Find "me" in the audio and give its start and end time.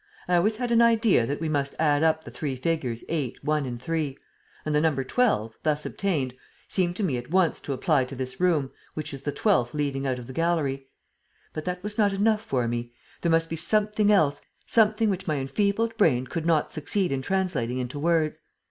7.03-7.17, 12.67-12.91